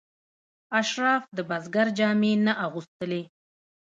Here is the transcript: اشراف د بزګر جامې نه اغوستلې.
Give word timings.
اشراف 0.79 1.23
د 1.37 1.39
بزګر 1.49 1.87
جامې 1.97 2.33
نه 2.45 2.53
اغوستلې. 2.65 3.21